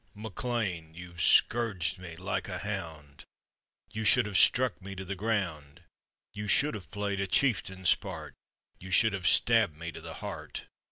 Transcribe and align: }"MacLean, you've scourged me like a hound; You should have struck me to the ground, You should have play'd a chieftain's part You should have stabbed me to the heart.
}"MacLean, 0.15 0.95
you've 0.95 1.21
scourged 1.21 1.99
me 1.99 2.15
like 2.15 2.49
a 2.49 2.57
hound; 2.57 3.23
You 3.91 4.03
should 4.03 4.25
have 4.25 4.35
struck 4.39 4.81
me 4.81 4.95
to 4.95 5.05
the 5.05 5.13
ground, 5.13 5.83
You 6.33 6.47
should 6.47 6.73
have 6.73 6.89
play'd 6.89 7.19
a 7.19 7.27
chieftain's 7.27 7.93
part 7.93 8.33
You 8.79 8.89
should 8.89 9.13
have 9.13 9.27
stabbed 9.27 9.77
me 9.77 9.91
to 9.91 10.01
the 10.01 10.15
heart. 10.15 10.65